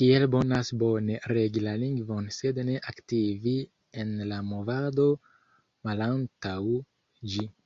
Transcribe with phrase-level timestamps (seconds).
[0.00, 3.56] Kiel bonas bone regi la lingvon sed ne aktivi
[4.04, 5.08] en la Movado
[5.90, 6.58] malantaŭ
[7.34, 7.50] ĝi?